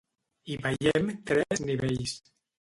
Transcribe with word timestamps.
Hi 0.47 0.55
veiem 0.63 1.11
tres 1.33 1.63
nivells. 1.67 2.17